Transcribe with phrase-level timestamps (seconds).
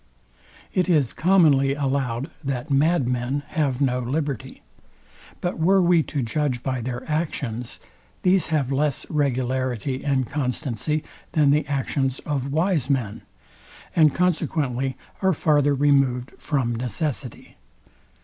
[0.73, 4.63] It is commonly allowed that mad men have no liberty.
[5.41, 7.79] But were we to judge by their actions,
[8.23, 11.03] these have less regularity and constancy
[11.33, 13.21] than the actions of wise men,
[13.95, 17.57] and consequently are farther removed from necessity.